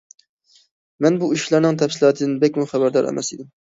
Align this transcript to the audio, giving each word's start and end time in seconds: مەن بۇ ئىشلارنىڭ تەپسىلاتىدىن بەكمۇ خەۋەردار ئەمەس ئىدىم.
مەن 1.05 1.19
بۇ 1.23 1.29
ئىشلارنىڭ 1.35 1.77
تەپسىلاتىدىن 1.81 2.35
بەكمۇ 2.45 2.67
خەۋەردار 2.73 3.11
ئەمەس 3.11 3.31
ئىدىم. 3.37 3.51